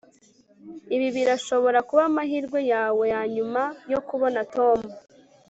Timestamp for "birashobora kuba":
1.15-2.03